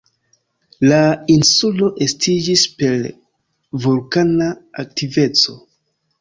[0.91, 1.01] La
[1.33, 2.97] insulo estiĝis per
[3.85, 4.49] vulkana
[4.87, 5.57] aktiveco.